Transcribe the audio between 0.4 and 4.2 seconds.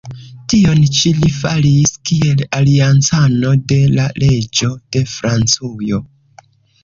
Tion ĉi li faris kiel aliancano de la